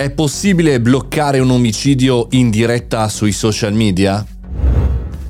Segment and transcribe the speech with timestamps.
[0.00, 4.24] È possibile bloccare un omicidio in diretta sui social media?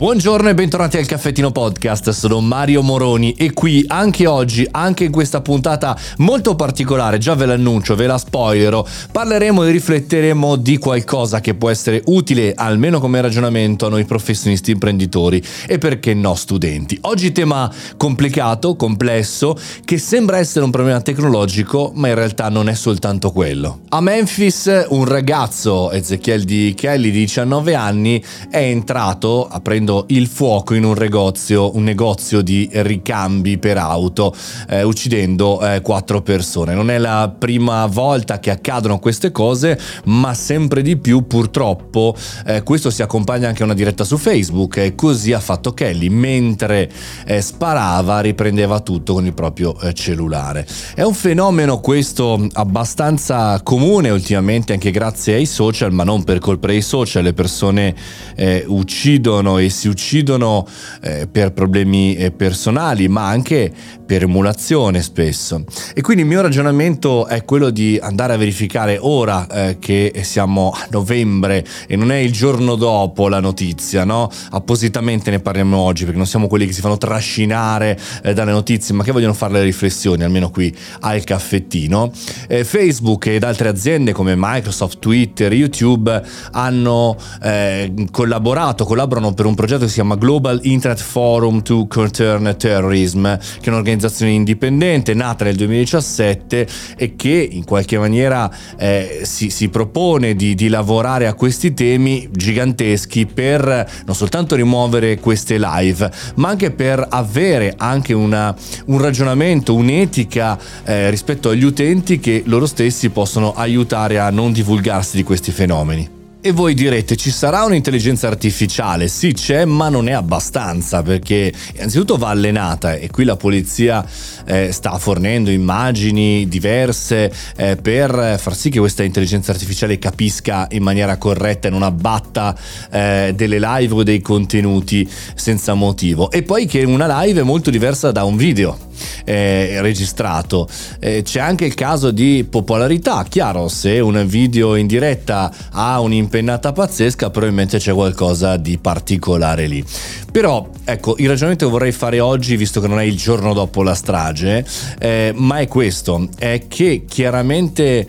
[0.00, 5.12] Buongiorno e bentornati al Caffettino Podcast, sono Mario Moroni e qui anche oggi, anche in
[5.12, 8.82] questa puntata molto particolare, già ve l'annuncio, ve la spoilerò,
[9.12, 14.70] parleremo e rifletteremo di qualcosa che può essere utile, almeno come ragionamento, a noi professionisti
[14.70, 16.96] imprenditori e perché no studenti.
[17.02, 22.74] Oggi tema complicato, complesso, che sembra essere un problema tecnologico, ma in realtà non è
[22.74, 23.80] soltanto quello.
[23.90, 30.26] A Memphis un ragazzo, Ezechiel di Kelly di 19 anni, è entrato aprendo accendendo il
[30.26, 34.34] fuoco in un negozio, un negozio di ricambi per auto,
[34.68, 36.74] eh, uccidendo eh, quattro persone.
[36.74, 42.14] Non è la prima volta che accadono queste cose, ma sempre di più purtroppo
[42.46, 46.08] eh, questo si accompagna anche a una diretta su Facebook e così ha fatto Kelly.
[46.08, 46.90] Mentre
[47.26, 50.66] eh, sparava riprendeva tutto con il proprio eh, cellulare.
[50.94, 56.68] È un fenomeno questo abbastanza comune ultimamente anche grazie ai social, ma non per colpa
[56.68, 57.94] dei social, le persone
[58.36, 60.66] eh, uccidono e si uccidono
[61.00, 63.72] eh, per problemi eh, personali, ma anche
[64.04, 65.64] per emulazione spesso.
[65.94, 70.70] E quindi il mio ragionamento è quello di andare a verificare ora eh, che siamo
[70.70, 74.30] a novembre e non è il giorno dopo la notizia, no?
[74.50, 78.94] Appositamente ne parliamo oggi perché non siamo quelli che si fanno trascinare eh, dalle notizie,
[78.94, 82.12] ma che vogliono fare le riflessioni, almeno qui al caffettino.
[82.48, 86.22] Eh, Facebook ed altre aziende come Microsoft, Twitter, YouTube
[86.52, 91.86] hanno eh, collaborato, collaborano per un progetto progetto che si chiama Global Internet Forum to
[91.86, 99.20] Curtain Terrorism, che è un'organizzazione indipendente nata nel 2017 e che in qualche maniera eh,
[99.22, 103.62] si, si, propone di, di, lavorare a questi temi giganteschi per
[104.04, 108.52] non soltanto rimuovere queste live, ma anche per avere anche una,
[108.86, 115.16] un ragionamento, un'etica eh, rispetto agli utenti che loro stessi possono aiutare a non divulgarsi
[115.16, 116.18] di questi fenomeni.
[116.42, 119.08] E voi direte, ci sarà un'intelligenza artificiale?
[119.08, 124.02] Sì, c'è, ma non è abbastanza, perché innanzitutto va allenata e qui la polizia
[124.46, 130.82] eh, sta fornendo immagini diverse eh, per far sì che questa intelligenza artificiale capisca in
[130.82, 132.56] maniera corretta e non abbatta
[132.90, 136.30] eh, delle live o dei contenuti senza motivo.
[136.30, 138.88] E poi che una live è molto diversa da un video
[139.24, 140.68] eh, registrato.
[140.98, 146.72] Eh, c'è anche il caso di popolarità, chiaro, se un video in diretta ha un'impennata
[146.72, 149.84] pazzesca, probabilmente c'è qualcosa di particolare lì.
[150.30, 153.82] Però, ecco, il ragionamento che vorrei fare oggi, visto che non è il giorno dopo
[153.82, 154.64] la strage,
[154.98, 158.06] eh, ma è questo, è che chiaramente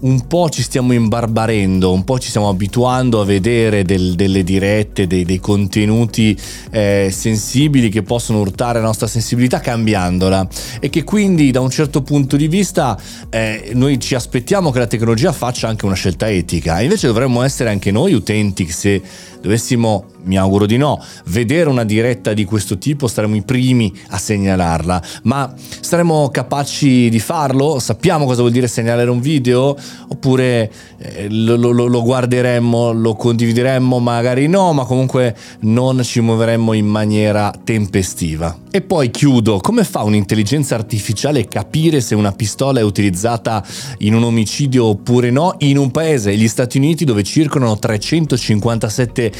[0.00, 5.06] un po' ci stiamo imbarbarendo, un po' ci stiamo abituando a vedere del, delle dirette,
[5.06, 6.36] dei, dei contenuti
[6.70, 10.46] eh, sensibili che possono urtare la nostra sensibilità cambiandola.
[10.80, 12.98] E che quindi da un certo punto di vista
[13.30, 17.70] eh, noi ci aspettiamo che la tecnologia faccia anche una scelta etica, invece dovremmo essere
[17.70, 19.02] anche noi utenti se
[19.40, 24.18] dovessimo mi auguro di no, vedere una diretta di questo tipo saremo i primi a
[24.18, 27.78] segnalarla, ma saremo capaci di farlo?
[27.78, 29.76] Sappiamo cosa vuol dire segnalare un video?
[30.08, 33.98] Oppure eh, lo, lo, lo, guarderemmo, lo condivideremmo?
[33.98, 38.56] Magari no, ma comunque non ci muoveremmo in maniera tempestiva.
[38.70, 43.64] E poi chiudo, come fa un'intelligenza artificiale a capire se una pistola è utilizzata
[43.98, 49.32] in un omicidio oppure no in un paese, gli Stati Uniti, dove circolano 357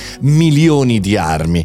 [0.79, 1.65] milioni di armi?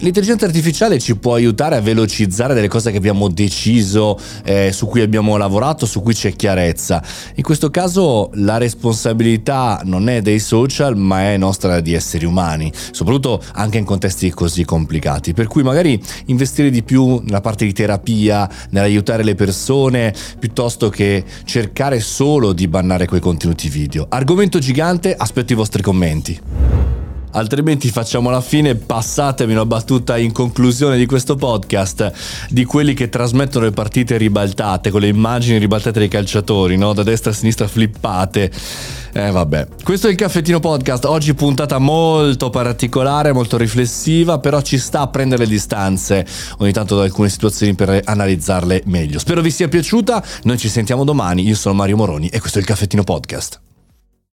[0.00, 5.00] L'intelligenza artificiale ci può aiutare a velocizzare delle cose che abbiamo deciso, eh, su cui
[5.00, 7.02] abbiamo lavorato, su cui c'è chiarezza.
[7.34, 12.72] In questo caso la responsabilità non è dei social, ma è nostra di esseri umani,
[12.92, 15.32] soprattutto anche in contesti così complicati.
[15.32, 21.24] Per cui magari investire di più nella parte di terapia, nell'aiutare le persone, piuttosto che
[21.44, 24.06] cercare solo di bannare quei contenuti video.
[24.08, 26.89] Argomento gigante, aspetto i vostri commenti
[27.32, 32.12] altrimenti facciamo la fine, passatemi una battuta in conclusione di questo podcast
[32.48, 36.92] di quelli che trasmettono le partite ribaltate, con le immagini ribaltate dei calciatori, no?
[36.92, 38.50] da destra a sinistra flippate.
[39.12, 44.78] Eh vabbè, questo è il caffettino podcast, oggi puntata molto particolare, molto riflessiva, però ci
[44.78, 46.24] sta a prendere le distanze
[46.58, 49.18] ogni tanto da alcune situazioni per analizzarle meglio.
[49.18, 52.60] Spero vi sia piaciuta, noi ci sentiamo domani, io sono Mario Moroni e questo è
[52.60, 53.69] il caffettino podcast.